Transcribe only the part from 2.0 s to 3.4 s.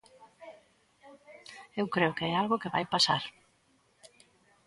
que é algo que vai pasar.